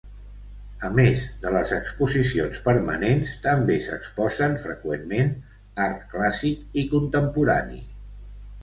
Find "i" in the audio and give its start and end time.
6.85-6.89